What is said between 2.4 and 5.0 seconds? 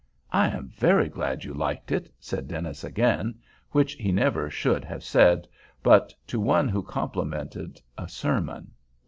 Dennis again, which he never should